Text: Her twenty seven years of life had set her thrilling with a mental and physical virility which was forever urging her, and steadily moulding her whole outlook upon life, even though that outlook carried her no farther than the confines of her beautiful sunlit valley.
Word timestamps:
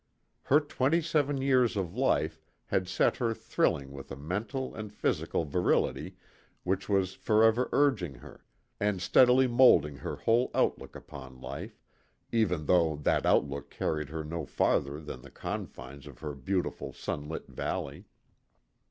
Her 0.45 0.59
twenty 0.59 0.99
seven 0.99 1.43
years 1.43 1.77
of 1.77 1.93
life 1.95 2.41
had 2.65 2.87
set 2.87 3.17
her 3.17 3.35
thrilling 3.35 3.91
with 3.91 4.09
a 4.11 4.15
mental 4.15 4.73
and 4.73 4.91
physical 4.91 5.45
virility 5.45 6.15
which 6.63 6.89
was 6.89 7.13
forever 7.13 7.69
urging 7.71 8.15
her, 8.15 8.43
and 8.79 8.99
steadily 8.99 9.45
moulding 9.45 9.97
her 9.97 10.15
whole 10.15 10.49
outlook 10.55 10.95
upon 10.95 11.39
life, 11.39 11.79
even 12.31 12.65
though 12.65 12.95
that 12.95 13.27
outlook 13.27 13.69
carried 13.69 14.09
her 14.09 14.23
no 14.23 14.43
farther 14.43 14.99
than 14.99 15.21
the 15.21 15.29
confines 15.29 16.07
of 16.07 16.17
her 16.17 16.33
beautiful 16.33 16.91
sunlit 16.93 17.45
valley. 17.47 18.05